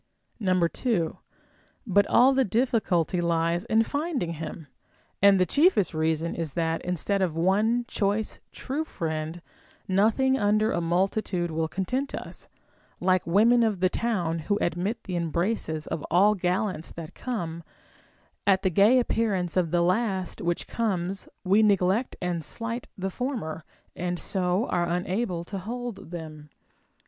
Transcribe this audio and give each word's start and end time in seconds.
OF 0.39 0.45
THE 0.45 0.45
FOLLY 0.45 0.65
OF 0.65 0.77
SEEKING 0.77 0.91
MANY 0.95 1.13
FRIENDS. 1.13 1.15
465 1.85 1.89
2. 1.93 1.93
But 1.93 2.07
all 2.07 2.33
the 2.33 2.43
difficulty 2.43 3.21
lies 3.21 3.65
in 3.65 3.83
finding 3.83 4.33
him; 4.33 4.67
and 5.21 5.39
the 5.39 5.45
chiefest 5.45 5.93
reason 5.93 6.33
is 6.33 6.53
that, 6.53 6.81
instead 6.81 7.21
of 7.21 7.35
one 7.35 7.85
choice 7.87 8.39
true 8.51 8.83
friend, 8.83 9.43
nothing 9.87 10.39
under 10.39 10.71
a 10.71 10.81
multitude 10.81 11.51
will 11.51 11.67
content 11.67 12.15
us; 12.15 12.49
like 12.99 13.23
Avomen 13.25 13.63
of 13.63 13.79
the 13.79 13.89
town 13.89 14.39
who 14.39 14.57
admit 14.59 15.03
the 15.03 15.15
embraces 15.15 15.85
of 15.85 16.03
all 16.09 16.33
gallants 16.33 16.91
that 16.93 17.13
come, 17.13 17.61
at 18.47 18.63
the 18.63 18.71
gay 18.71 18.97
appearance 18.97 19.55
of 19.55 19.69
the 19.69 19.83
last 19.83 20.41
which 20.41 20.65
comes 20.67 21.29
Ave 21.45 21.61
neglect 21.61 22.15
and 22.19 22.43
slight 22.43 22.87
the 22.97 23.11
former, 23.11 23.63
and 23.95 24.17
so 24.17 24.65
are 24.69 24.89
unable 24.89 25.43
to 25.43 25.59
hold 25.59 26.09
them. 26.09 26.49